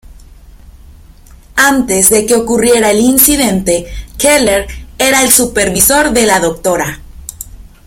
[1.57, 3.85] Antes de que ocurriera el "incidente",
[4.17, 4.65] Keller
[4.97, 6.99] era el supervisor de la Dra.